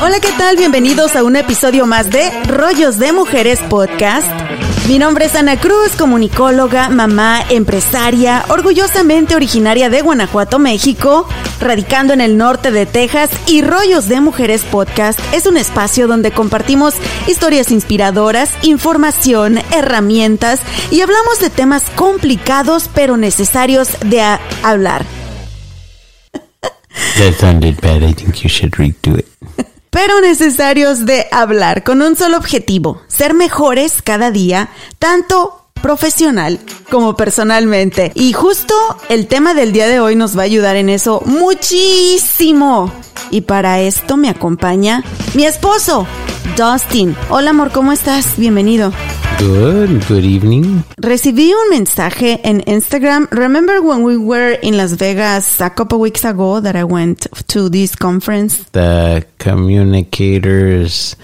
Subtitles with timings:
[0.00, 0.56] Hola, ¿qué tal?
[0.56, 4.26] Bienvenidos a un episodio más de Rollos de Mujeres Podcast.
[4.88, 11.28] Mi nombre es Ana Cruz, comunicóloga, mamá, empresaria, orgullosamente originaria de Guanajuato, México,
[11.60, 16.32] radicando en el norte de Texas y Rollos de Mujeres Podcast es un espacio donde
[16.32, 16.94] compartimos
[17.26, 24.22] historias inspiradoras, información, herramientas y hablamos de temas complicados pero necesarios de
[24.62, 25.04] hablar.
[27.18, 28.02] That sounded bad.
[28.02, 28.72] I think you should
[29.92, 36.58] pero necesarios de hablar con un solo objetivo, ser mejores cada día, tanto profesional
[36.90, 38.12] como personalmente.
[38.14, 38.74] Y justo
[39.08, 42.90] el tema del día de hoy nos va a ayudar en eso muchísimo.
[43.30, 45.02] Y para esto me acompaña
[45.34, 46.06] mi esposo,
[46.56, 47.16] Dustin.
[47.30, 48.36] Hola amor, ¿cómo estás?
[48.36, 48.92] Bienvenido.
[49.38, 50.04] Good.
[50.08, 50.84] Good evening.
[50.98, 53.26] Recibí un mensaje en Instagram.
[53.32, 57.68] Remember when we were in Las Vegas a couple weeks ago that I went to
[57.68, 58.64] this conference?
[58.70, 61.16] The communicators,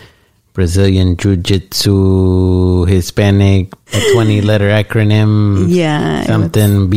[0.58, 5.68] Brazilian Jiu Jitsu, Hispanic, a 20 letter acronym.
[5.68, 6.90] Yeah, Something.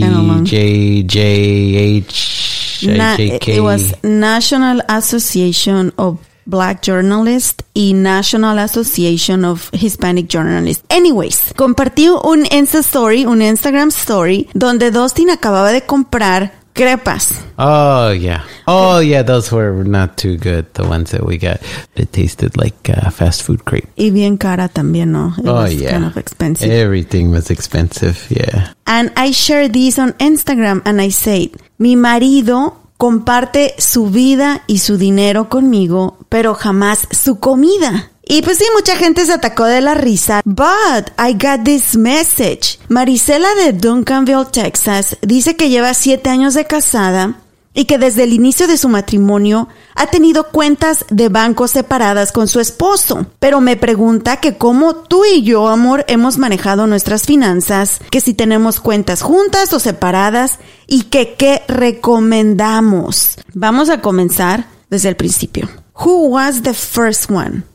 [1.62, 2.88] BJJH.
[2.98, 6.18] Na- it was National Association of
[6.48, 10.84] Black Journalists y National Association of Hispanic Journalists.
[10.90, 17.44] Anyways, compartí un Insta Story, un Instagram Story, donde Dustin acababa de comprar crepas.
[17.58, 18.42] Oh yeah.
[18.68, 19.22] Oh yeah.
[19.24, 20.66] Those were not too good.
[20.74, 21.60] The ones that we got.
[21.96, 23.88] It tasted like uh, fast food crepe.
[23.96, 25.34] Y bien cara también, ¿no?
[25.38, 25.92] It Oh was yeah.
[25.92, 26.72] kind of expensive.
[26.72, 28.18] Everything was expensive.
[28.30, 28.74] Yeah.
[28.88, 34.78] And I shared this on Instagram and I said, mi marido comparte su vida y
[34.80, 38.10] su dinero conmigo, pero jamás su comida.
[38.32, 40.40] Y pues sí, mucha gente se atacó de la risa.
[40.46, 42.80] But I got this message.
[42.88, 47.36] Marisela de Duncanville, Texas, dice que lleva siete años de casada
[47.74, 52.48] y que desde el inicio de su matrimonio ha tenido cuentas de banco separadas con
[52.48, 53.26] su esposo.
[53.40, 58.34] Pero me pregunta que cómo tú y yo, amor, hemos manejado nuestras finanzas, que si
[58.34, 63.32] tenemos cuentas juntas o separadas y que qué recomendamos.
[63.54, 65.70] Vamos a comenzar desde el principio.
[66.06, 67.70] Who was the first one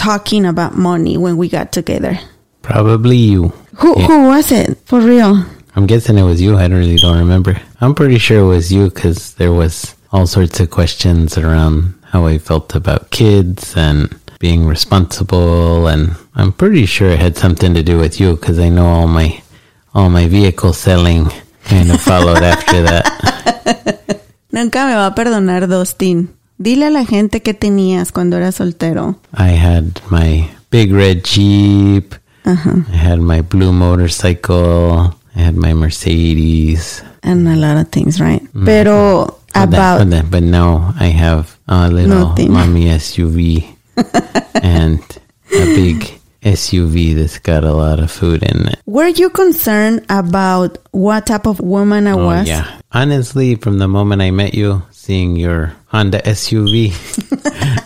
[0.00, 2.16] talking about money when we got together?
[2.62, 3.52] Probably you.
[3.84, 4.06] Who, Yeah.
[4.08, 4.78] who was it?
[4.88, 5.44] For real?
[5.76, 6.56] I'm guessing it was you.
[6.56, 7.60] I don't really don't remember.
[7.80, 12.26] I'm pretty sure it was you because there was all sorts of questions around how
[12.26, 14.08] I felt about kids and
[14.40, 18.68] being responsible, and I'm pretty sure it had something to do with you because I
[18.72, 19.42] know all my
[19.94, 21.28] all my vehicle selling
[21.64, 23.04] kind of followed after that.
[24.52, 26.28] Nunca me va a perdonar, Dustin.
[26.62, 29.16] Dile a la gente que tenías cuando eras soltero.
[29.32, 32.14] I had my big red Jeep.
[32.44, 32.54] I
[32.96, 35.14] had my blue motorcycle.
[35.34, 37.02] I had my Mercedes.
[37.22, 38.42] And a lot of things, right?
[38.64, 42.52] Pero But, that- about but, that- but now I have a little Nothing.
[42.52, 43.64] mommy SUV
[44.62, 45.00] and
[45.52, 48.80] a big SUV that's got a lot of food in it.
[48.86, 52.48] were you concerned about what type of woman I Oh was?
[52.48, 52.80] yeah.
[52.92, 56.90] Honestly, from the moment I met you, seeing your Honda SUV,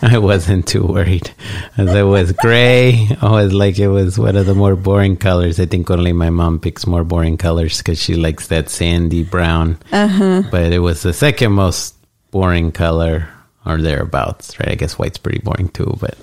[0.13, 1.29] I wasn't too worried.
[1.77, 5.59] As it was gray, I was like it was one of the more boring colors.
[5.59, 9.77] I think only my mom picks more boring colors because she likes that sandy brown.
[9.91, 10.43] Uh-huh.
[10.49, 11.95] But it was the second most
[12.31, 13.27] boring color
[13.65, 14.69] or thereabouts, right?
[14.69, 16.17] I guess white's pretty boring too, but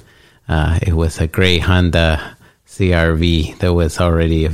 [0.48, 2.36] uh, it was a gray Honda
[2.66, 4.48] CRV that was already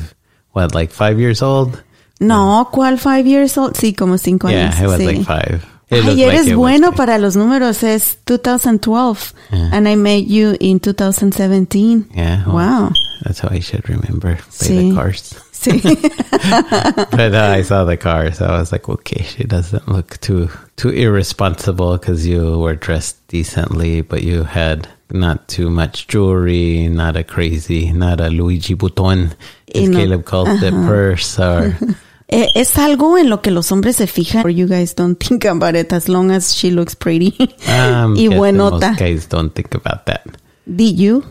[0.53, 1.82] what like five years old.
[2.21, 3.75] No, ¿cuál five years old?
[3.75, 4.81] Sí, como cinco Yeah, años.
[4.82, 5.06] it was sí.
[5.06, 5.64] like five.
[5.90, 7.82] Ay, like eres was bueno para los números.
[7.82, 9.32] Es 2012.
[9.50, 9.70] Yeah.
[9.73, 12.11] And I met you in 2017.
[12.14, 12.44] Yeah.
[12.46, 12.91] well, Wow.
[13.23, 14.91] That's how I should remember by Sí.
[14.91, 15.34] the cars.
[15.58, 15.81] Sí.
[17.10, 20.49] But uh, I saw the car, so I was like, okay, she doesn't look too
[20.76, 27.16] too irresponsible because you were dressed decently, but you had not too much jewelry, not
[27.16, 29.34] a crazy, not a Luigi Button,
[29.75, 31.76] as no- Caleb calls it, purse or
[32.28, 34.44] es algo en lo que los hombres se fijan.
[34.44, 37.34] Or you guys don't think about it as long as she looks pretty.
[37.66, 38.90] um, y buenota.
[38.90, 40.25] Most guys don't think about that.
[40.66, 41.25] Did you?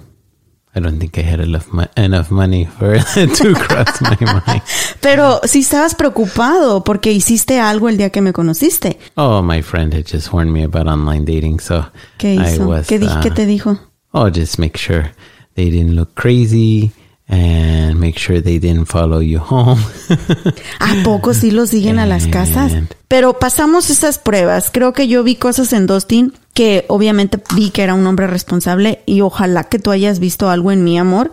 [0.78, 1.66] I don't think I had enough,
[1.98, 2.98] enough money for
[3.36, 4.62] to cross my mind.
[5.02, 9.00] Pero si estabas preocupado porque hiciste algo el día que me conociste.
[9.16, 11.86] Oh, my friend had just warned me about online dating, so
[12.20, 12.68] ¿Qué I hizo?
[12.68, 12.88] was.
[12.88, 13.80] ¿Qué, di- uh, qué te dijo?
[14.12, 15.12] Oh, just make sure
[15.56, 16.92] they didn't look crazy
[17.28, 19.82] and make sure they didn't follow you home.
[20.80, 22.72] ¿A poco sí lo siguen a las casas?
[23.08, 24.70] Pero pasamos esas pruebas.
[24.72, 29.04] Creo que yo vi cosas en Dustin que obviamente vi que era un hombre responsable
[29.06, 31.32] y ojalá que tú hayas visto algo en mi amor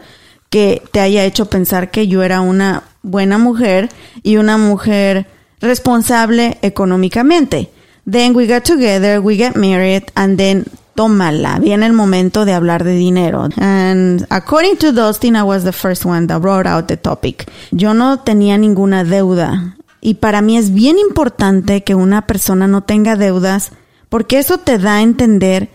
[0.51, 3.89] que te haya hecho pensar que yo era una buena mujer
[4.23, 5.27] y una mujer
[5.63, 7.71] responsable económicamente.
[8.05, 12.85] Then we got together, we get married, and then tómala, viene el momento de hablar
[12.85, 13.49] de dinero.
[13.57, 17.51] And according to Dustin, I was the first one that brought out the topic.
[17.71, 19.79] Yo no tenía ninguna deuda.
[20.03, 23.73] Y para mí es bien importante que una persona no tenga deudas
[24.15, 25.71] porque eso te da a entender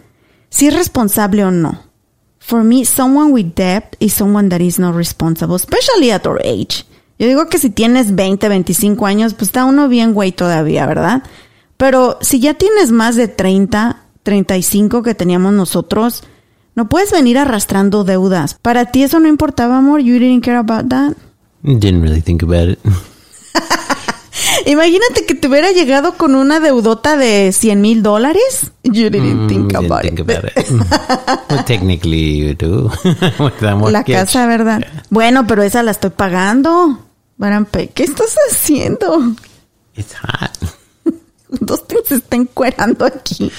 [0.50, 1.78] si es responsable o no.
[2.38, 6.86] For me, someone with debt is someone that is not responsible, especially at our age.
[7.18, 11.24] Yo digo que si tienes 20, 25 años, pues está uno bien güey todavía, ¿verdad?
[11.76, 16.24] Pero si ya tienes más de 30, 35 que teníamos nosotros,
[16.76, 18.54] no puedes venir arrastrando deudas.
[18.62, 20.00] Para ti eso no importaba, amor.
[20.00, 21.18] You didn't care about that.
[21.62, 22.80] Didn't really think about it.
[24.66, 28.72] Imagínate que te hubiera llegado con una deudota de 100 mil dólares.
[28.84, 30.30] You didn't Mm, think didn't about think it.
[30.30, 30.70] about it.
[31.50, 32.92] well, technically, you do.
[33.92, 34.86] La casa, ¿verdad?
[35.10, 37.06] Bueno, pero esa la estoy pagando.
[37.38, 39.34] Barampe, ¿qué estás haciendo?
[39.96, 40.52] It's hot.
[41.62, 43.52] Dos tíos se está encuerando aquí.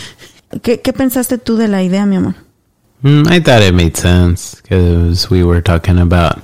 [0.62, 2.34] ¿Qué, ¿Qué pensaste tú de la idea, mi amor?
[3.02, 6.38] Mm, I thought it made sense because we were talking about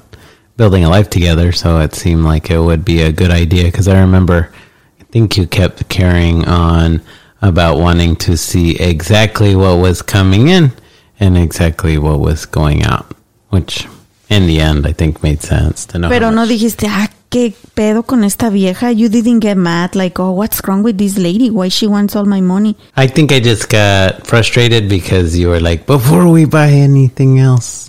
[0.57, 3.65] building a life together, so it seemed like it would be a good idea.
[3.65, 4.53] Because I remember,
[5.01, 7.03] I think you kept carrying on
[7.43, 10.73] about wanting to see exactly what was coming in
[11.21, 13.15] and exactly what was going out,
[13.51, 13.87] which
[14.29, 16.09] in the end I think made sense to know.
[16.09, 18.91] Pero no dijiste, ah, qué pedo con esta vieja.
[18.91, 21.51] You didn't get mad, like, oh, what's wrong with this lady?
[21.51, 22.77] Why she wants all my money?
[22.97, 27.86] I think I just got frustrated because you were like, before we buy anything else,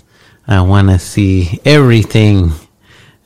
[0.48, 2.52] I want to see everything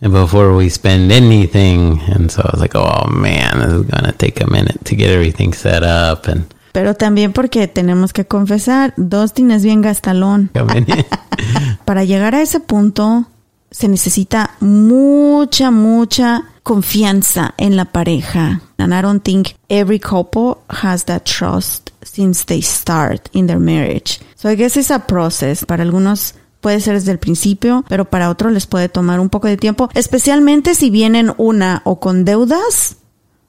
[0.01, 2.01] before we spend anything.
[2.09, 4.97] And so I was like, oh man, this is going to take a minute to
[4.97, 10.51] get everything set up and Pero también porque tenemos que confesar, Dustin es bien gastalón.
[11.85, 13.27] Para llegar a ese punto
[13.71, 18.63] se necesita mucha, mucha confianza en la pareja.
[18.79, 24.19] And I don't think every couple has that trust since they start in their marriage.
[24.35, 25.65] So I guess it's a process.
[25.65, 29.49] Para algunos puede ser desde el principio, pero para otros les puede tomar un poco
[29.49, 32.97] de tiempo, especialmente si vienen una o con deudas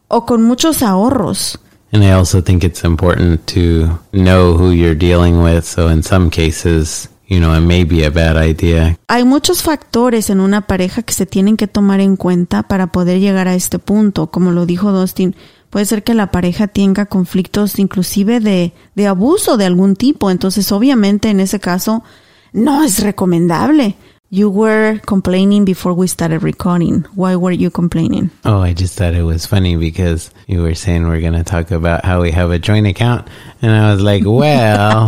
[0.09, 1.59] o con muchos ahorros.
[1.93, 5.63] and I also think it's important to know who you're dealing with.
[5.63, 8.97] So in some cases, you know, it may be a bad idea.
[9.07, 13.19] Hay muchos factores en una pareja que se tienen que tomar en cuenta para poder
[13.19, 14.31] llegar a este punto.
[14.31, 15.35] Como lo dijo Dustin,
[15.69, 20.31] puede ser que la pareja tenga conflictos inclusive de, de abuso de algún tipo.
[20.31, 22.03] Entonces, obviamente, en ese caso,
[22.53, 23.95] no es recomendable.
[24.29, 27.05] You were complaining before we started recording.
[27.13, 28.31] Why were you complaining?
[28.45, 31.69] Oh, I just thought it was funny because you were saying we're going to talk
[31.69, 33.27] about how we have a joint account.
[33.61, 35.07] And I was like, well,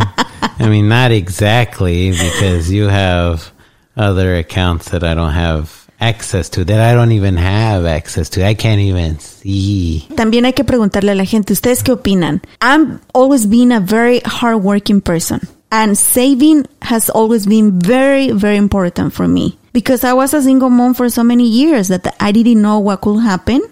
[0.58, 3.50] I mean, not exactly because you have
[3.96, 8.46] other accounts that I don't have access to, that I don't even have access to.
[8.46, 10.06] I can't even see.
[10.14, 12.42] También hay que preguntarle a la gente, ¿ustedes qué opinan?
[12.60, 15.40] I'm always been a very hardworking person.
[15.70, 19.58] And saving has always been very, very important for me.
[19.72, 23.00] Because I was a single mom for so many years that I didn't know what
[23.00, 23.62] could happen.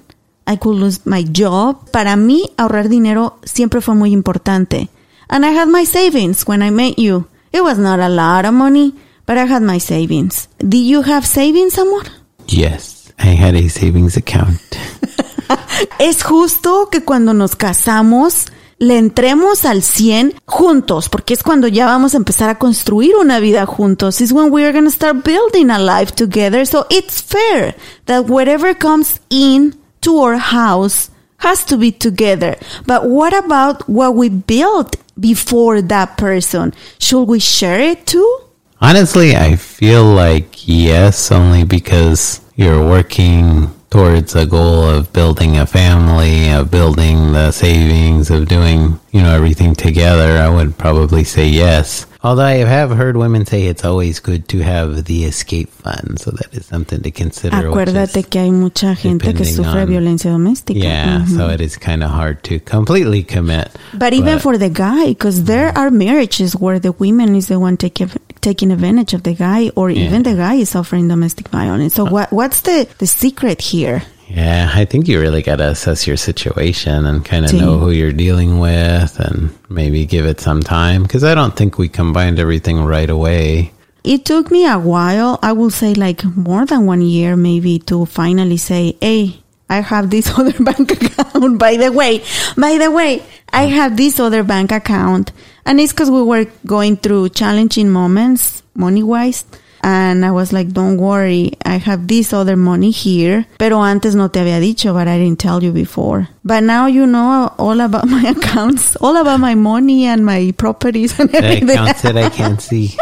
[0.47, 1.91] I could lose my job.
[1.91, 4.89] Para mí, ahorrar dinero siempre fue muy importante.
[5.31, 7.27] And I had my savings when I met you.
[7.53, 8.93] It was not a lot of money,
[9.25, 10.49] but I had my savings.
[10.59, 12.03] Did you have savings, amor?
[12.49, 14.61] Yes, I had a savings account.
[15.99, 18.47] Es justo que cuando nos casamos
[18.89, 23.41] le entremos al 100 juntos, porque es cuando ya vamos a empezar a construir una
[23.41, 24.21] vida juntos.
[24.21, 26.67] Is when we are going to start building a life together.
[26.67, 27.75] So it's fair
[28.07, 32.57] that whatever comes in to our house has to be together.
[32.87, 36.73] But what about what we built before that person?
[36.99, 38.44] Should we share it too?
[38.85, 45.65] Honestly, I feel like yes, only because you're working towards a goal of building a
[45.65, 50.37] family, of building the savings, of doing, you know, everything together.
[50.37, 52.05] I would probably say yes.
[52.23, 56.33] Although I have heard women say it's always good to have the escape fund, so
[56.33, 57.57] that is something to consider.
[57.57, 60.79] Acuérdate que hay mucha gente que sufre on- violencia doméstica.
[60.79, 61.37] yeah, Ujú.
[61.37, 63.69] so it is kind of hard to completely commit.
[63.95, 67.77] But even for the guy, because there are marriages where the woman is the one
[67.79, 68.03] take,
[68.45, 71.95] taking advantage of the guy or even the guy is suffering domestic violence.
[71.95, 74.03] So uh, what what's the the secret here?
[74.29, 77.61] Yeah, I think you really got to assess your situation and kind of Sí.
[77.61, 81.77] know who you're dealing with and maybe give it some time because I don't think
[81.79, 83.73] we combined everything right away.
[84.03, 88.05] It took me a while, I will say like more than one year maybe to
[88.07, 91.59] finally say, Hey, I have this other bank account.
[91.59, 92.23] By the way,
[92.57, 95.33] by the way, I have this other bank account.
[95.67, 99.45] And it's because we were going through challenging moments money wise.
[99.83, 103.47] And I was like, don't worry, I have this other money here.
[103.59, 106.27] Pero antes no te había dicho, but I didn't tell you before.
[106.43, 111.19] But now you know all about my accounts, all about my money and my properties
[111.21, 111.67] and everything.
[111.67, 112.97] The accounts that I can't see.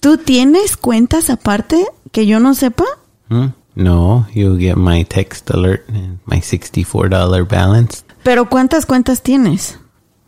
[0.00, 2.84] ¿Tú tienes cuentas aparte que yo no sepa?
[3.28, 3.46] Hmm?
[3.78, 8.02] No, you'll get my text alert and my $64 balance.
[8.24, 9.78] Pero ¿cuántas cuentas tienes?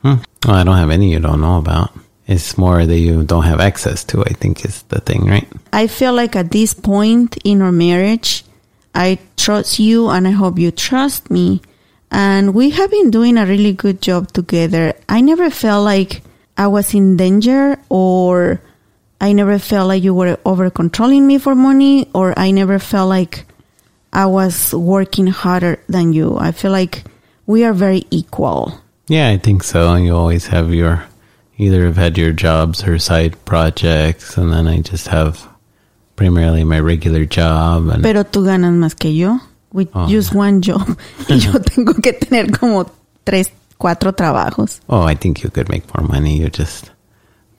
[0.03, 0.23] Hmm.
[0.47, 1.91] Well, I don't have any you don't know about.
[2.29, 5.49] It's more that you don't have access to, I think is the thing, right?
[5.73, 8.45] I feel like at this point in our marriage,
[8.95, 11.61] I trust you and I hope you trust me.
[12.13, 14.95] And we have been doing a really good job together.
[15.09, 16.23] I never felt like
[16.57, 18.63] I was in danger or
[19.21, 23.09] I never felt like you were over controlling me for money or I never felt
[23.09, 23.45] like
[24.13, 26.37] I was working harder than you.
[26.39, 27.05] I feel like
[27.47, 28.81] we are very equal.
[29.09, 29.95] Yeah, I think so.
[29.97, 31.05] You always have your,
[31.59, 35.47] either have had your jobs or side projects, and then I just have
[36.17, 37.89] primarily my regular job.
[37.89, 39.39] And Pero tú ganas más que yo.
[39.73, 40.09] With Oh.
[40.09, 40.97] just one job.
[41.29, 42.91] y yo tengo que tener como
[43.25, 44.81] tres, cuatro trabajos.
[44.89, 46.39] oh, I think you could make more money.
[46.39, 46.90] You just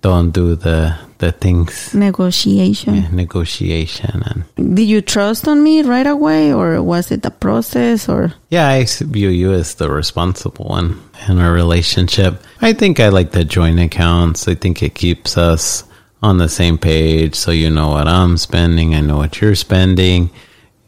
[0.01, 2.95] don't do the the things, Negotiation.
[2.95, 8.09] yeah, negotiation, and Did you trust on me right away or was it a process
[8.09, 12.41] or yeah, i view you as the responsible one in our relationship.
[12.61, 14.47] I think I like the joint accounts.
[14.47, 15.83] I think it keeps us
[16.23, 20.29] on the same page, so you know what I'm spending, I know what you're spending.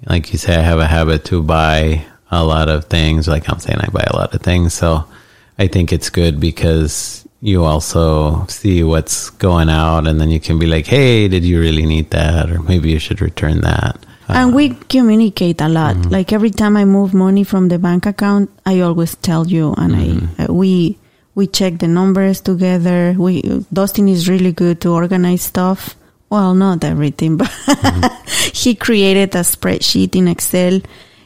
[0.10, 3.28] like you say, I have a habit to buy a lot of things.
[3.28, 4.74] Like I'm saying, I buy a lot of things.
[4.74, 5.06] So
[5.60, 10.58] I think it's good because you also see what's going out and then you can
[10.58, 12.50] be like, hey, did you really need that?
[12.50, 13.98] Or maybe you should return that.
[14.30, 15.98] and we um, communicate a lot.
[15.98, 16.10] Mm-hmm.
[16.10, 19.94] Like every time I move money from the bank account, I always tell you and
[19.94, 20.42] I mm-hmm.
[20.42, 20.98] uh, we
[21.36, 23.14] we check the numbers together.
[23.20, 23.42] We
[23.74, 25.98] Dustin is really good to organize stuff.
[26.30, 28.56] Well, not everything, but mm-hmm.
[28.56, 30.80] he created a spreadsheet in Excel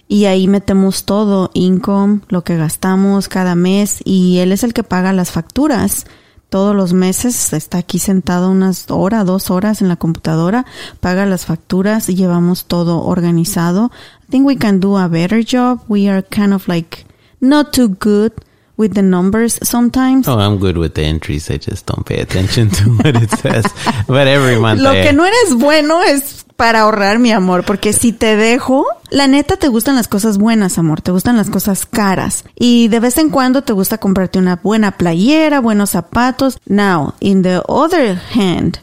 [0.07, 4.83] y ahí metemos todo, income, lo que gastamos cada mes y él es el que
[4.83, 6.05] paga las facturas.
[6.49, 10.65] Todos los meses está aquí sentado unas hora, dos horas en la computadora,
[11.01, 13.91] paga las facturas y llevamos todo organizado.
[14.23, 15.81] I think we can do a better job.
[15.89, 17.05] We are kind of like
[17.41, 18.31] not too good
[18.77, 20.25] with the numbers sometimes.
[20.29, 21.49] Oh, I'm good with the entries.
[21.49, 23.65] I just don't pay attention to what it says.
[24.07, 27.93] But every month Lo I, que no eres bueno es para ahorrar, mi amor, porque
[27.93, 31.85] si te dejo, la neta te gustan las cosas buenas, amor, te gustan las cosas
[31.85, 32.43] caras.
[32.55, 36.59] Y de vez en cuando te gusta comprarte una buena playera, buenos zapatos.
[36.65, 38.79] Now, in the other hand,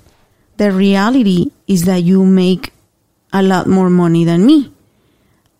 [0.56, 2.72] the reality is that you make
[3.32, 4.70] a lot more money than me.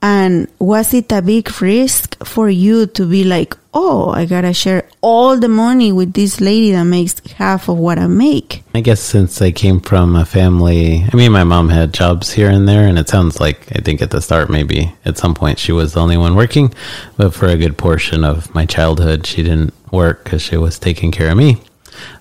[0.05, 4.87] And was it a big risk for you to be like, oh, I gotta share
[5.01, 8.63] all the money with this lady that makes half of what I make?
[8.75, 12.51] I guess since I came from a family, I mean, my mom had jobs here
[12.51, 15.59] and there, and it sounds like I think at the start, maybe at some point,
[15.59, 16.75] she was the only one working.
[17.17, 21.13] But for a good portion of my childhood, she didn't work because she was taking
[21.13, 21.63] care of me.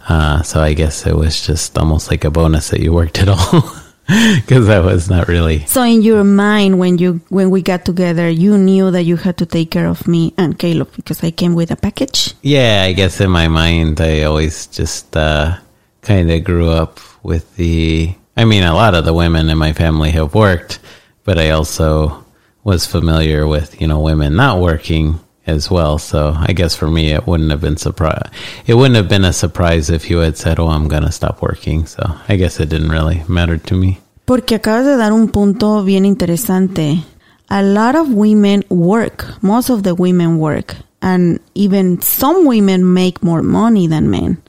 [0.08, 3.28] Uh, so I guess it was just almost like a bonus that you worked at
[3.28, 3.75] all
[4.36, 5.66] because I was not really.
[5.66, 9.38] So in your mind, when you when we got together, you knew that you had
[9.38, 12.34] to take care of me and Caleb because I came with a package.
[12.42, 15.58] Yeah, I guess in my mind, I always just uh,
[16.02, 18.14] kind of grew up with the.
[18.36, 20.80] I mean, a lot of the women in my family have worked,
[21.24, 22.26] but I also
[22.64, 25.98] was familiar with you know women not working as well.
[25.98, 28.30] So I guess for me, it wouldn't have been surprise.
[28.66, 31.86] It wouldn't have been a surprise if you had said, "Oh, I'm gonna stop working."
[31.86, 34.00] So I guess it didn't really matter to me.
[34.26, 37.04] Porque acabas de dar un punto bien interesante.
[37.50, 39.38] A lot of women work.
[39.42, 40.76] Most of the women work.
[41.02, 44.42] And even some women make more money than men.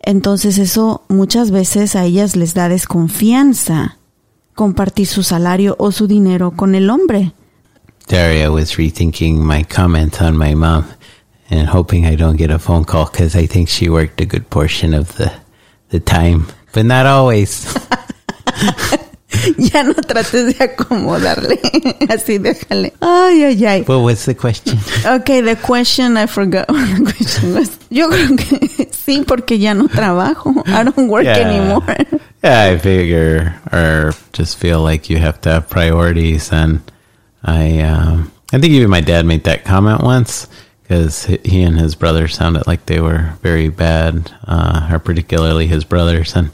[0.00, 3.98] Entonces eso muchas veces a ellas les da desconfianza
[4.54, 7.32] compartir su salario o su dinero con el hombre.
[8.06, 10.86] Daria was rethinking my comment on my mom
[11.50, 14.48] and hoping I don't get a phone call because I think she worked a good
[14.50, 15.32] portion of the
[15.90, 17.64] the time, but not always.
[19.58, 21.56] ya no trates de acomodarle.
[22.10, 22.92] Así déjale.
[23.00, 23.82] Ay, ay, ay.
[23.82, 24.78] What was the question?
[25.06, 26.68] Okay, the question I forgot.
[26.68, 27.78] what the question was.
[27.90, 30.62] Yo creo que sí, porque ya no trabajo.
[30.66, 31.38] I don't work Yeah.
[31.38, 31.96] anymore.
[32.42, 36.80] Yeah, I figure or just feel like you have to have priorities, and
[37.46, 40.48] I um, I think even my dad made that comment once
[40.82, 45.84] because he and his brother sounded like they were very bad, uh, or particularly his
[45.84, 46.50] brothers, and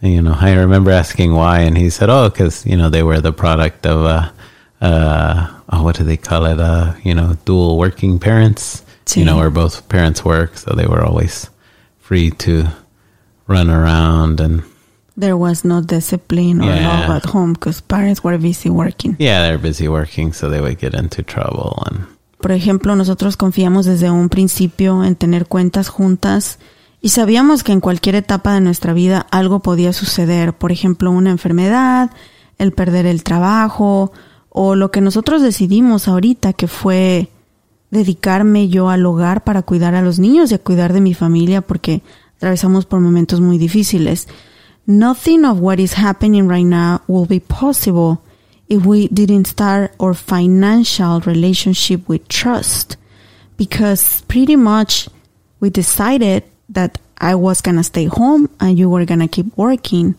[0.00, 3.20] you know I remember asking why, and he said, "Oh, because you know they were
[3.20, 4.30] the product of uh,
[4.80, 6.60] uh, oh, what do they call it?
[6.60, 8.84] Uh, you know, dual working parents.
[9.14, 11.48] You know, where both parents work, so they were always
[11.98, 12.68] free to
[13.46, 14.62] run around and."
[15.18, 16.86] There was no discipline or Yeah.
[17.08, 19.16] love at home because parents were busy working.
[19.18, 21.74] Yeah, they're busy working, so they would get into trouble.
[21.86, 22.06] And
[22.40, 26.60] Por ejemplo, nosotros confiamos desde un principio en tener cuentas juntas
[27.00, 30.52] y sabíamos que en cualquier etapa de nuestra vida algo podía suceder.
[30.52, 32.10] Por ejemplo, una enfermedad,
[32.58, 34.12] el perder el trabajo
[34.50, 37.28] o lo que nosotros decidimos ahorita que fue
[37.90, 41.60] dedicarme yo al hogar para cuidar a los niños y a cuidar de mi familia
[41.62, 42.02] porque
[42.36, 44.28] atravesamos por momentos muy difíciles.
[44.90, 48.24] Nothing of what is happening right now will be possible
[48.70, 52.96] if we didn't start our financial relationship with trust
[53.58, 55.10] because pretty much
[55.60, 59.54] we decided that I was going to stay home and you were going to keep
[59.58, 60.18] working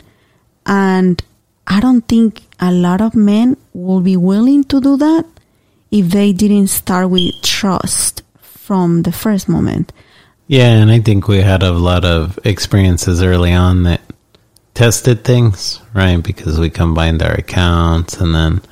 [0.64, 1.20] and
[1.66, 5.26] I don't think a lot of men will be willing to do that
[5.90, 9.92] if they didn't start with trust from the first moment.
[10.46, 14.00] yeah, and I think we had a lot of experiences early on that
[14.80, 16.22] tested things, right?
[16.22, 18.62] Because we combined our accounts, and then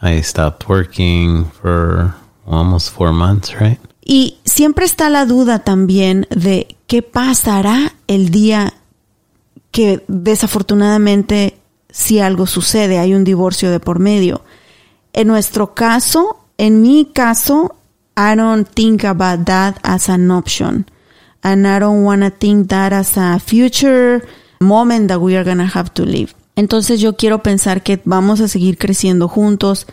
[0.00, 2.14] I stopped working for
[2.46, 3.80] almost four months, right?
[4.00, 8.72] Y siempre está la duda también de qué pasará el día
[9.72, 11.58] que desafortunadamente
[11.90, 14.42] si algo sucede, hay un divorcio de por medio.
[15.12, 17.74] En nuestro caso, en mi caso,
[18.16, 20.86] I don't think about that as an option.
[21.42, 24.22] And I don't want to think that as a future
[24.60, 26.34] moment that we are going to have to live.
[26.56, 29.86] Entonces yo quiero pensar que vamos a seguir creciendo juntos.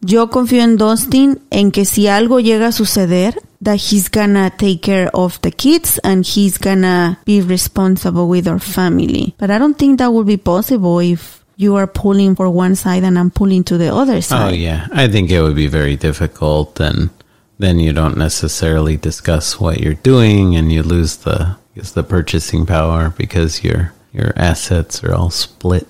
[0.00, 4.80] Yo confío en Dustin en que si algo llega a suceder, that he's gonna take
[4.80, 9.34] care of the kids and he's gonna be responsible with our family.
[9.38, 13.02] But I don't think that would be possible if you are pulling for one side
[13.02, 14.52] and I'm pulling to the other oh, side.
[14.52, 14.86] Oh, yeah.
[14.92, 17.10] I think it would be very difficult, and
[17.58, 22.02] then you don't necessarily discuss what you're doing, and you lose the I guess the
[22.02, 25.86] purchasing power because your your assets are all split.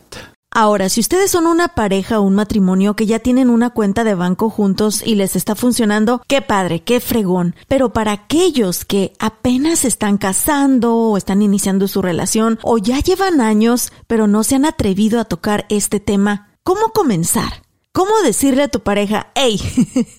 [0.50, 4.14] Ahora, si ustedes son una pareja o un matrimonio que ya tienen una cuenta de
[4.14, 7.54] banco juntos y les está funcionando, qué padre, qué fregón.
[7.68, 13.40] Pero para aquellos que apenas están casando o están iniciando su relación o ya llevan
[13.40, 17.62] años pero no se han atrevido a tocar este tema, ¿cómo comenzar?
[17.92, 19.58] ¿Cómo decirle a tu pareja, hey,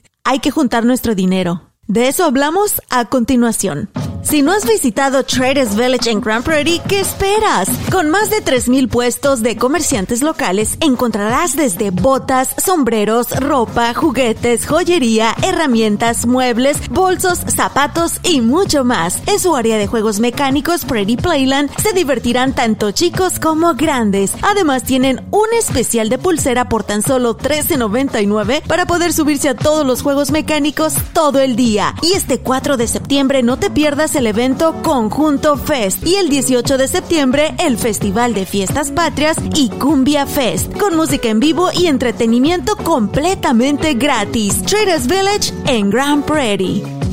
[0.24, 1.69] hay que juntar nuestro dinero?
[1.90, 3.90] De eso hablamos a continuación.
[4.22, 7.68] Si no has visitado Traders Village en Grand Prairie, ¿qué esperas?
[7.92, 15.34] Con más de 3.000 puestos de comerciantes locales, encontrarás desde botas, sombreros, ropa, juguetes, joyería,
[15.42, 19.18] herramientas, muebles, bolsos, zapatos y mucho más.
[19.26, 24.34] En su área de juegos mecánicos Prairie Playland se divertirán tanto chicos como grandes.
[24.44, 29.88] Además tienen un especial de pulsera por tan solo $13.99 para poder subirse a todos
[29.88, 31.79] los juegos mecánicos todo el día.
[32.02, 36.78] Y este 4 de septiembre no te pierdas el evento Conjunto Fest y el 18
[36.78, 41.88] de septiembre el Festival de Fiestas Patrias y Cumbia Fest con música en vivo y
[41.88, 44.62] entretenimiento completamente gratis.
[44.64, 47.09] Traders Village en Grand Prairie.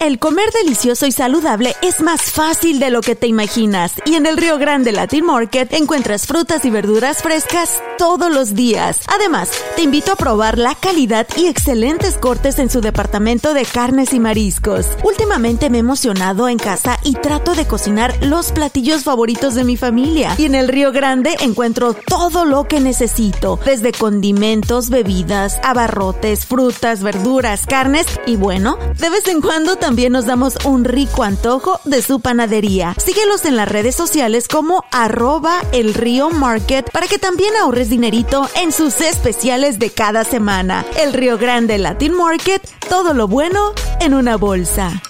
[0.00, 4.24] El comer delicioso y saludable es más fácil de lo que te imaginas y en
[4.24, 9.00] el Río Grande Latin Market encuentras frutas y verduras frescas todos los días.
[9.08, 14.14] Además, te invito a probar la calidad y excelentes cortes en su departamento de carnes
[14.14, 14.86] y mariscos.
[15.04, 19.76] Últimamente me he emocionado en casa y trato de cocinar los platillos favoritos de mi
[19.76, 20.34] familia.
[20.38, 27.02] Y en el Río Grande encuentro todo lo que necesito, desde condimentos, bebidas, abarrotes, frutas,
[27.02, 31.80] verduras, carnes y bueno, de vez en cuando también también nos damos un rico antojo
[31.84, 32.94] de su panadería.
[33.04, 38.48] Síguelos en las redes sociales como arroba el río market para que también ahorres dinerito
[38.54, 40.86] en sus especiales de cada semana.
[40.96, 45.02] El Río Grande Latin Market, todo lo bueno en una bolsa.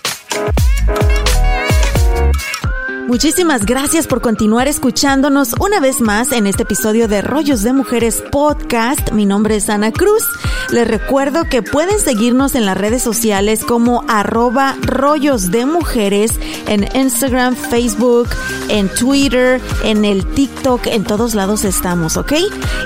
[3.11, 8.23] Muchísimas gracias por continuar escuchándonos una vez más en este episodio de Rollos de Mujeres
[8.31, 9.11] Podcast.
[9.11, 10.23] Mi nombre es Ana Cruz.
[10.71, 16.87] Les recuerdo que pueden seguirnos en las redes sociales como arroba rollos de mujeres en
[16.95, 18.29] Instagram, Facebook,
[18.69, 22.35] en Twitter, en el TikTok, en todos lados estamos, ¿ok?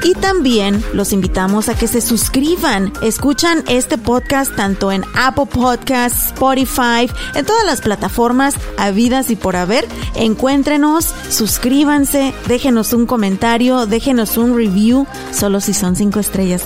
[0.04, 2.94] Y también los invitamos a que se suscriban.
[3.02, 9.56] Escuchan este podcast tanto en Apple Podcasts, Spotify, en todas las plataformas habidas y por
[9.56, 16.64] haber Encuéntrenos, suscríbanse, déjenos un comentario, déjenos un review, solo si son cinco estrellas.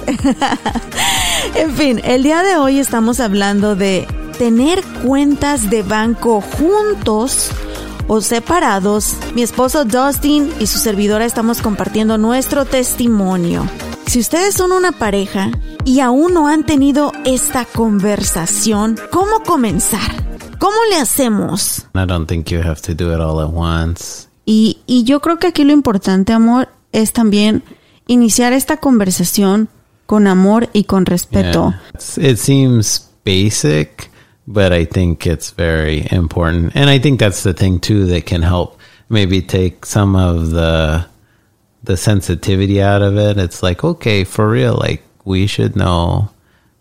[1.54, 4.06] en fin, el día de hoy estamos hablando de
[4.38, 7.50] tener cuentas de banco juntos
[8.06, 9.16] o separados.
[9.34, 13.66] Mi esposo Dustin y su servidora estamos compartiendo nuestro testimonio.
[14.06, 15.50] Si ustedes son una pareja
[15.84, 20.27] y aún no han tenido esta conversación, ¿cómo comenzar?
[20.58, 21.86] ¿Cómo le hacemos?
[21.94, 24.28] I don't think you have to do it all at once.
[24.44, 27.62] Y, y yo creo que aquí lo importante, amor, es también
[28.06, 29.68] iniciar esta conversación
[30.06, 31.74] con amor y con respeto.
[31.94, 32.30] Yeah.
[32.30, 34.10] It seems basic,
[34.46, 36.74] but I think it's very important.
[36.74, 38.78] And I think that's the thing too that can help
[39.10, 41.06] maybe take some of the
[41.84, 43.38] the sensitivity out of it.
[43.38, 46.30] It's like, okay, for real, like we should know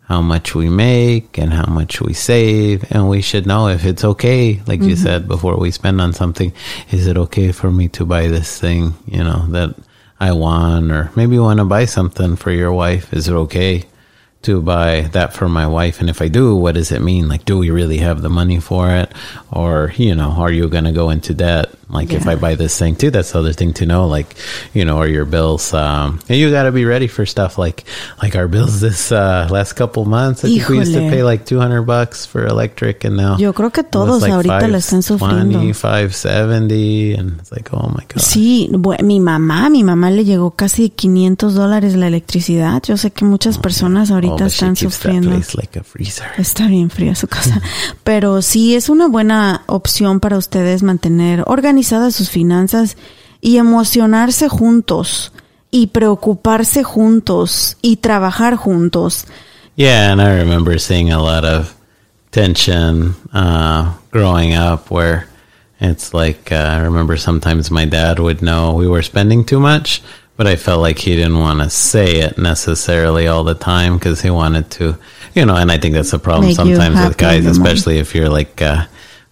[0.07, 2.89] how much we make and how much we save.
[2.91, 5.03] And we should know if it's okay like you mm-hmm.
[5.03, 6.53] said before we spend on something
[6.91, 9.75] is it okay for me to buy this thing you know that
[10.19, 10.91] i want?
[10.91, 13.13] Or maybe you want to buy something for your wife.
[13.13, 13.83] Is it okay
[14.43, 15.99] to buy that for my wife?
[15.99, 17.27] And if i do what does it mean?
[17.27, 19.11] Like do we really have the money for it?
[19.51, 22.77] Or you know are you going to go into debt like if i buy this
[22.77, 24.35] thing too that's the other thing to know like
[24.73, 27.85] you know are your bills um and you got to be ready for stuff like
[28.21, 31.45] like our bills this uh last couple months i think we used to pay like
[31.45, 35.59] 200 bucks for electric and now Yo creo que todos ahorita la están sufriendo.
[35.59, 40.25] 520, 570 and it's like oh my god Sí, bu- mi mamá, mi mamá le
[40.25, 42.81] llegó casi 500 dólares la electricidad.
[42.83, 45.31] Yo sé que muchas personas oh, ahorita but she están sufriendo.
[45.55, 45.81] like
[46.37, 47.61] Está bien fría su casa.
[48.03, 51.43] Pero sí es una buena opción para ustedes mantener
[51.77, 52.97] organizadas sus finanzas
[53.39, 55.31] y emocionarse juntos
[55.69, 59.25] y preocuparse juntos y trabajar juntos.
[59.75, 61.75] Yeah, and I remember seeing a lot of
[62.31, 65.27] tension uh, growing up where
[65.79, 70.01] it's like, uh, I remember sometimes my dad would know we were spending too much,
[70.35, 74.19] but I felt like he didn't want to say it necessarily all the time because
[74.19, 74.97] he wanted to,
[75.35, 77.67] you know, and I think that's a problem Make sometimes with guys, in the moment.
[77.67, 78.87] especially if you're like, uh,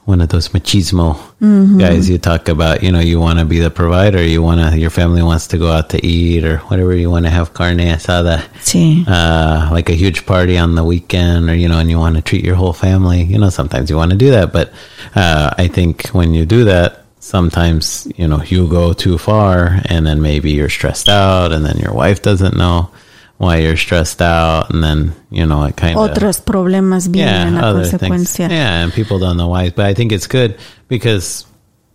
[0.05, 1.77] one of those machismo Mm-hmm.
[1.79, 4.79] guys you talk about you know you want to be the provider you want to
[4.79, 7.77] your family wants to go out to eat or whatever you want to have carne
[7.79, 9.03] asada Sí.
[9.07, 12.21] uh, like a huge party on the weekend or you know and you want to
[12.21, 14.71] treat your whole family you know sometimes you want to do that but
[15.15, 20.05] uh, i think when you do that sometimes you know you go too far and
[20.07, 22.89] then maybe you're stressed out and then your wife doesn't know
[23.37, 27.73] why you're stressed out and then you know it kind of Otros problemas vienen a
[27.73, 28.49] consecuencia.
[28.49, 29.69] yeah, and people don't know why.
[29.69, 31.45] But I think it's good because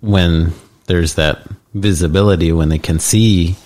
[0.00, 0.52] when
[0.86, 3.56] there's that visibility, when they can see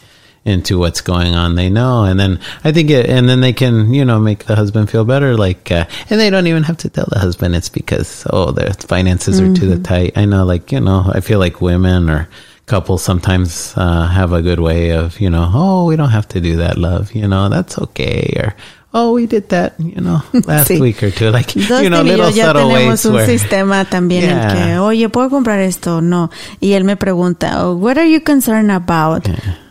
[0.45, 2.05] into what's going on, they know.
[2.05, 5.05] And then I think it, and then they can, you know, make the husband feel
[5.05, 5.37] better.
[5.37, 8.73] Like, uh, and they don't even have to tell the husband it's because, oh, their
[8.75, 10.13] finances are too tight.
[10.17, 12.29] I know, like, you know, I feel like women or
[12.66, 16.40] couples sometimes uh, have a good way of, you know, oh, we don't have to
[16.40, 17.12] do that, love.
[17.14, 18.33] You know, that's okay.
[18.38, 18.55] Or,
[18.94, 20.81] oh, we did that, you know, last Sí.
[20.81, 21.31] week or two.
[21.31, 23.27] Like, you know, little ya subtle tenemos ways un where.
[23.27, 26.00] sistema también en que, oye, ¿puedo comprar esto?
[26.00, 26.31] No.
[26.61, 29.24] Y él me pregunta, oh, what are you concerned about?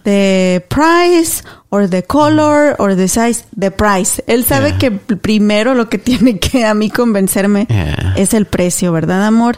[0.04, 3.46] The price or the color or the size?
[3.58, 4.22] The price.
[4.28, 4.78] Él sabe Yeah.
[4.78, 7.66] que primero lo que tiene que a mí convencerme
[8.18, 9.58] es el precio, ¿verdad, amor?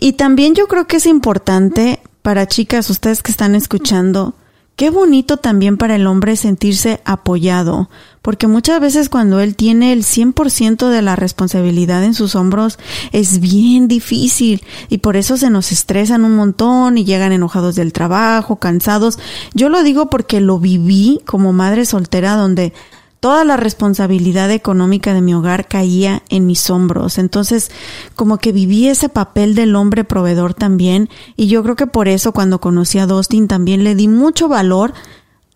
[0.00, 4.34] Y también yo creo que es importante para chicas, ustedes que están escuchando,
[4.74, 7.88] Qué bonito también para el hombre sentirse apoyado,
[8.20, 12.78] porque muchas veces cuando él tiene el 100% de la responsabilidad en sus hombros
[13.12, 17.94] es bien difícil y por eso se nos estresan un montón y llegan enojados del
[17.94, 19.18] trabajo, cansados.
[19.54, 22.74] Yo lo digo porque lo viví como madre soltera donde
[23.20, 27.18] toda la responsabilidad económica de mi hogar caía en mis hombros.
[27.18, 27.70] Entonces,
[28.14, 31.08] como que viví ese papel del hombre proveedor también.
[31.36, 34.92] Y yo creo que por eso cuando conocí a Dustin también le di mucho valor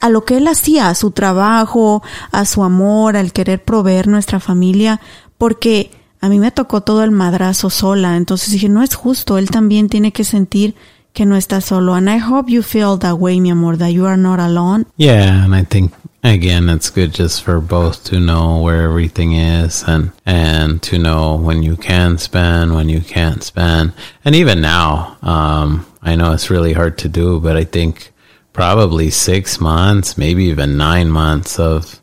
[0.00, 4.40] a lo que él hacía, a su trabajo, a su amor, al querer proveer nuestra
[4.40, 5.00] familia,
[5.36, 8.16] porque a mí me tocó todo el madrazo sola.
[8.16, 10.74] Entonces dije, no es justo, él también tiene que sentir
[11.12, 11.94] que no está solo.
[11.94, 14.86] And I hope you feel that way, mi amor, that you are not alone.
[14.96, 15.92] Yeah, and I think
[16.22, 21.36] again it's good just for both to know where everything is and and to know
[21.36, 23.92] when you can spend, when you can't spend.
[24.24, 28.12] And even now, um, I know it's really hard to do, but I think
[28.52, 32.00] probably six months, maybe even nine months of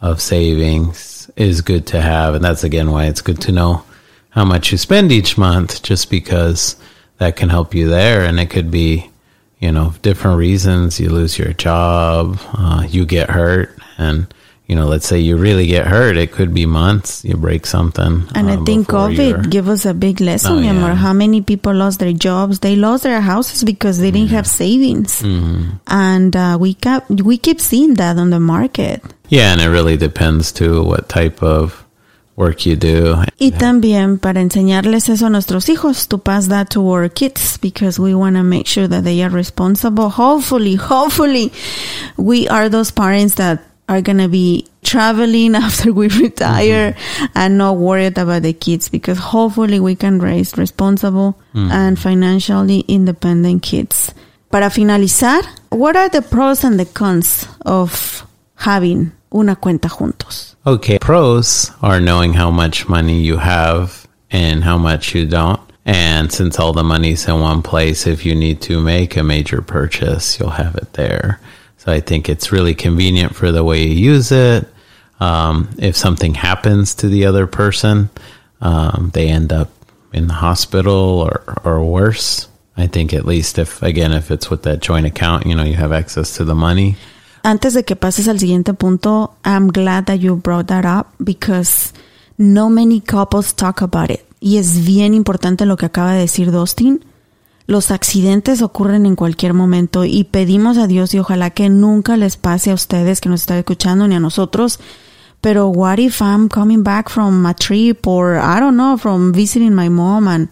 [0.00, 2.34] of savings is good to have.
[2.34, 3.84] And that's again why it's good to know
[4.30, 6.76] how much you spend each month, just because
[7.18, 8.24] that can help you there.
[8.24, 9.10] And it could be,
[9.64, 11.00] you know, different reasons.
[11.00, 14.26] You lose your job, uh, you get hurt, and
[14.66, 17.22] you know, let's say you really get hurt, it could be months.
[17.24, 20.88] You break something, And I uh, think COVID gave us a big lesson, Oh, amor.
[20.88, 20.94] yeah.
[20.94, 22.60] How many people lost their jobs?
[22.60, 25.20] They lost their houses because they didn't have savings.
[25.20, 25.76] Mm-hmm.
[25.88, 29.02] And uh, we kept, we keep seeing that on the market.
[29.28, 31.83] Yeah, and it really depends too what type of
[32.36, 33.16] work you do.
[33.38, 37.98] Y también para enseñarles eso a nuestros hijos, to pass that to our kids, because
[37.98, 40.10] we want to make sure that they are responsible.
[40.10, 41.52] Hopefully, hopefully,
[42.16, 47.24] we are those parents that are going to be traveling after we retire mm-hmm.
[47.34, 51.70] and not worried about the kids, because hopefully we can raise responsible mm-hmm.
[51.70, 54.12] and financially independent kids.
[54.50, 60.53] Para finalizar, what are the pros and the cons of having una cuenta juntos?
[60.66, 65.60] Okay, pros are knowing how much money you have and how much you don't.
[65.84, 69.60] And since all the money's in one place, if you need to make a major
[69.60, 71.38] purchase, you'll have it there.
[71.76, 74.66] So I think it's really convenient for the way you use it.
[75.20, 78.08] Um, if something happens to the other person,
[78.62, 79.70] um, they end up
[80.14, 82.48] in the hospital or, or worse.
[82.74, 85.74] I think at least if, again, if it's with that joint account, you know, you
[85.74, 86.96] have access to the money.
[87.46, 91.92] Antes de que pases al siguiente punto, I'm glad that you brought that up because
[92.38, 94.20] no many couples talk about it.
[94.40, 97.04] Y es bien importante lo que acaba de decir Dustin.
[97.66, 102.38] Los accidentes ocurren en cualquier momento y pedimos a Dios y ojalá que nunca les
[102.38, 104.80] pase a ustedes que nos están escuchando ni a nosotros.
[105.42, 109.74] Pero what if I'm coming back from a trip or I don't know, from visiting
[109.74, 110.48] my mom and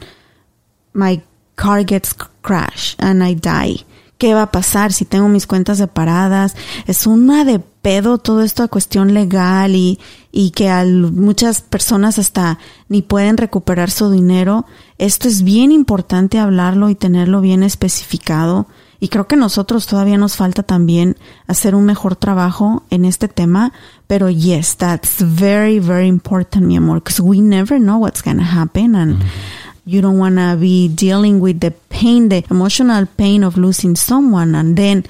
[0.93, 1.23] my
[1.57, 3.87] car gets crashed and I die.
[4.19, 6.55] ¿Qué va a pasar si tengo mis cuentas separadas?
[6.87, 9.99] Es una de pedo todo esto a cuestión legal y,
[10.31, 14.65] y que al- muchas personas hasta ni pueden recuperar su dinero.
[14.99, 18.69] Esto es bien importante hablarlo y tenerlo bien especificado.
[19.01, 21.17] Y creo que nosotros todavía nos falta también
[21.49, 23.73] hacer un mejor trabajo en este tema.
[24.07, 28.95] Pero yes, that's very, very important, mi amor, because we never know what's to happen.
[28.95, 29.19] And
[29.85, 34.55] you don't want to be dealing with the pain, the emotional pain of losing someone,
[34.55, 35.05] and then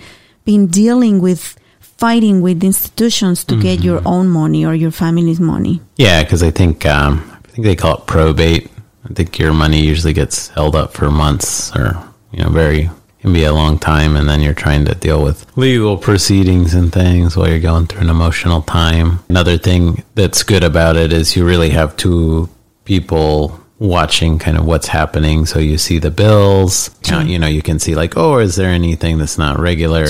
[0.44, 5.80] being dealing with fighting with institutions to get your own money or your family's money.
[5.96, 8.70] Yeah, because I think um, I think they call it probate.
[9.08, 12.90] I think your money usually gets held up for months, or you know, very
[13.22, 16.92] can be a long time, and then you're trying to deal with legal proceedings and
[16.92, 19.20] things while you're going through an emotional time.
[19.28, 22.48] Another thing that's good about it is you really have two
[22.84, 27.62] people watching kind of what's happening so you see the bills count you know you
[27.62, 30.06] can see like oh is there anything that's not regular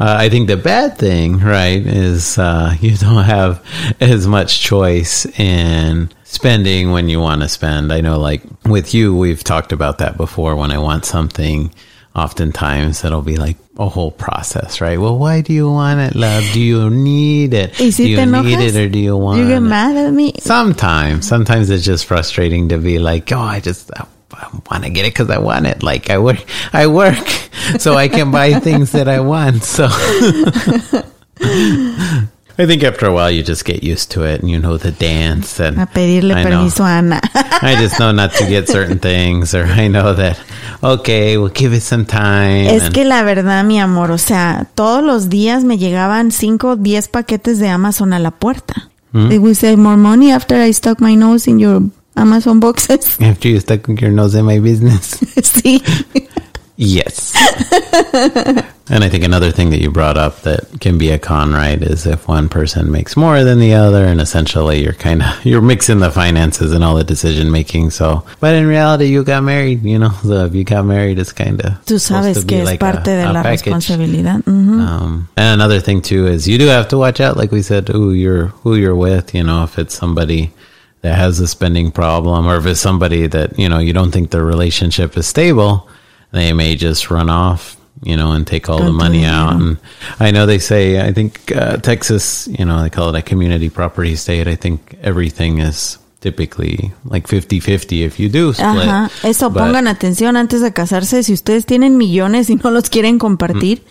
[0.00, 3.64] uh, I think the bad thing, right, is uh, you don't have
[4.00, 7.92] as much choice in spending when you want to spend.
[7.92, 10.54] I know, like with you, we've talked about that before.
[10.54, 11.74] When I want something,
[12.14, 14.98] oftentimes it'll be like a whole process, right?
[14.98, 16.44] Well, why do you want it, love?
[16.52, 17.74] Do you need it?
[17.74, 19.60] Do you need it or do you want You get it?
[19.60, 20.34] mad at me?
[20.40, 24.90] Sometimes, sometimes it's just frustrating to be like, oh, I just I, I want to
[24.90, 25.82] get it because I want it.
[25.82, 26.42] Like I work,
[26.72, 27.26] I work,
[27.78, 29.62] so I can buy things that I want.
[29.62, 29.88] So.
[32.60, 34.90] I think after a while you just get used to it and you know the
[34.90, 36.50] dance and A pedirle I know.
[36.50, 37.20] permiso a Ana.
[37.62, 40.36] I just know not to get certain things or I know that
[40.82, 42.66] okay, we'll give it some time.
[42.66, 46.68] Es and- que la verdad, mi amor, o sea, todos los días me llegaban 5
[46.70, 48.90] o 10 paquetes de Amazon a la puerta.
[49.12, 49.28] Mm.
[49.28, 51.80] They would say more money after I stuck my nose in your
[52.16, 53.16] Amazon boxes.
[53.20, 55.16] after you stuck your nose in my business.
[55.42, 55.80] sí.
[56.76, 57.34] Yes.
[58.90, 61.80] And I think another thing that you brought up that can be a con, right,
[61.80, 65.62] is if one person makes more than the other, and essentially you're kind of you're
[65.62, 67.90] mixing the finances and all the decision making.
[67.90, 69.82] So, but in reality, you got married.
[69.82, 73.10] You know, so if you got married, it's kind of Tú sabes que es parte
[73.10, 74.42] de la responsabilidad.
[74.44, 74.80] Ujú.
[74.80, 77.88] Um, and another thing too is you do have to watch out, like we said,
[77.88, 79.34] who you're who you're with.
[79.34, 80.52] You know, if it's somebody
[81.02, 84.30] that has a spending problem, or if it's somebody that you know you don't think
[84.30, 85.88] their relationship is stable,
[86.32, 87.76] they may just run off.
[88.02, 89.54] You know, and take all the Con tu money out.
[89.60, 89.76] And
[90.20, 93.70] I know they say, I think uh, Texas, you know, they call it a community
[93.70, 94.46] property state.
[94.46, 98.88] I think everything is typically like 50 50 if you do split.
[98.88, 101.22] Ajá, eso But- pongan atención antes de casarse.
[101.22, 103.82] Si ustedes tienen millones y no los quieren compartir,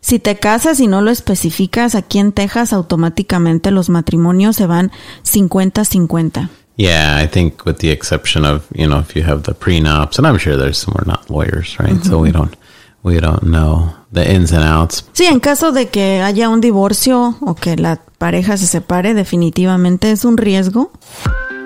[0.00, 4.90] si te casas y no lo especificas, aquí en Texas automáticamente los matrimonios se van
[5.24, 6.48] 50-50.
[6.76, 10.26] Yeah, I think with the exception of you know if you have the prenups, and
[10.26, 12.02] I'm sure there's some we're not lawyers, right?
[12.02, 12.54] So we don't
[13.02, 15.04] we don't know the ins and outs.
[15.12, 20.10] Sí, en caso de que haya un divorcio o que la pareja se separe, definitivamente
[20.10, 20.90] es un riesgo.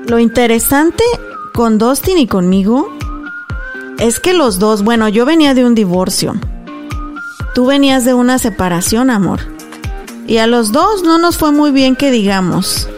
[0.06, 1.04] Lo interesante
[1.52, 2.88] con Dustin y conmigo
[3.98, 6.34] es que los dos, bueno, yo venía de un divorcio.
[7.54, 9.40] Tú venías de una separación, amor.
[10.26, 12.88] Y a los dos no nos fue muy bien que digamos.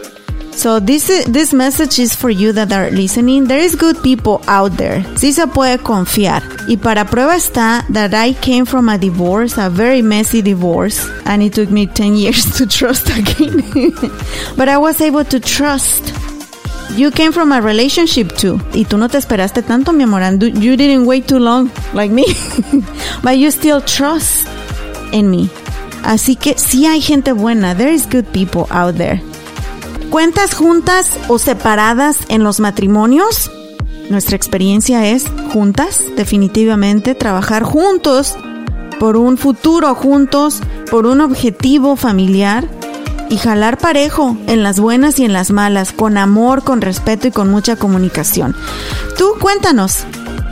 [0.57, 3.45] So this this message is for you that are listening.
[3.45, 5.03] There is good people out there.
[5.15, 6.41] Sí se puede confiar.
[6.67, 11.43] Y para prueba está that I came from a divorce, a very messy divorce, and
[11.43, 13.61] it took me 10 years to trust again.
[14.57, 16.11] But I was able to trust.
[16.95, 18.59] You came from a relationship too.
[18.73, 20.23] Y tú no te esperaste tanto, mi amor.
[20.23, 22.25] And you didn't wait too long, like me.
[23.21, 24.47] But you still trust
[25.11, 25.51] in me.
[26.01, 27.75] Así que sí hay gente buena.
[27.75, 29.21] There is good people out there.
[30.17, 33.51] ¿Cuentas juntas o separadas en los matrimonios?
[34.09, 38.35] Nuestra experiencia es juntas, definitivamente, trabajar juntos
[38.99, 42.67] por un futuro juntos, por un objetivo familiar
[43.29, 47.31] y jalar parejo en las buenas y en las malas, con amor, con respeto y
[47.31, 48.55] con mucha comunicación.
[49.19, 50.03] Tú cuéntanos.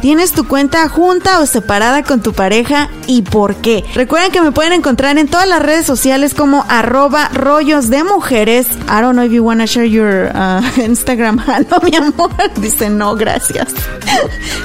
[0.05, 3.83] ¿Tienes tu cuenta junta o separada con tu pareja y por qué?
[3.95, 8.67] Recuerden que me pueden encontrar en todas las redes sociales como arroba rollos de mujeres.
[8.87, 12.29] I don't know if you wanna share your uh, Instagram handle, mi amor.
[12.61, 13.73] Dice no, gracias.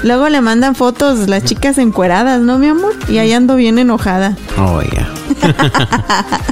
[0.03, 2.93] Luego le mandan fotos las chicas encueradas, ¿no, mi amor?
[3.09, 4.37] Y ahí ando bien enojada.
[4.59, 5.11] Oh yeah.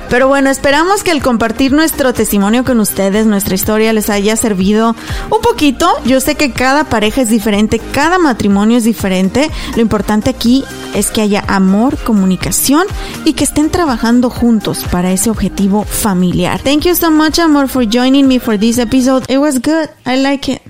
[0.09, 4.97] Pero bueno, esperamos que el compartir nuestro testimonio con ustedes, nuestra historia, les haya servido
[5.31, 5.91] un poquito.
[6.07, 9.51] Yo sé que cada pareja es diferente, cada matrimonio es diferente.
[9.77, 10.65] Lo importante aquí
[10.95, 12.85] es que haya amor, comunicación
[13.25, 16.61] y que estén trabajando juntos para ese objetivo familiar.
[16.61, 19.25] Thank you so much, amor, for joining me for this episode.
[19.29, 19.91] It was good.
[20.07, 20.63] I like it.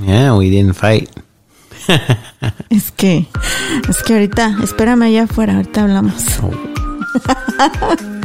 [0.00, 1.08] Yeah, we didn't fight.
[2.70, 3.26] Es que,
[3.88, 6.22] es que ahorita, espérame allá afuera, ahorita hablamos.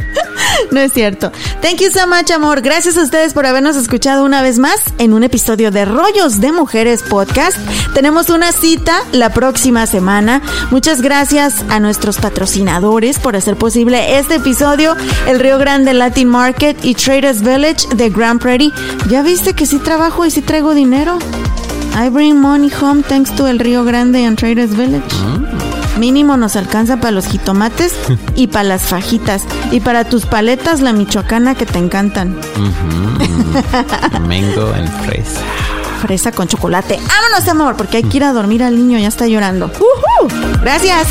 [0.70, 1.32] No es cierto.
[1.62, 2.60] Thank you so much, amor.
[2.60, 6.52] Gracias a ustedes por habernos escuchado una vez más en un episodio de Rollos de
[6.52, 7.56] Mujeres Podcast.
[7.94, 10.42] Tenemos una cita la próxima semana.
[10.70, 14.96] Muchas gracias a nuestros patrocinadores por hacer posible este episodio.
[15.26, 18.72] El Río Grande Latin Market y Traders Village de Grand Prairie.
[19.08, 21.18] ¿Ya viste que sí trabajo y sí traigo dinero?
[21.94, 25.57] I bring money home thanks to el Río Grande and Traders Village.
[25.98, 27.94] Mínimo nos alcanza para los jitomates
[28.34, 29.42] y para las fajitas.
[29.72, 32.38] Y para tus paletas, la michoacana que te encantan.
[34.26, 35.40] Mango and fresa.
[36.02, 37.00] Fresa con chocolate.
[37.08, 37.76] ¡Vámonos, amor!
[37.76, 39.70] Porque hay que ir a dormir al niño, ya está llorando.
[40.62, 41.08] Gracias.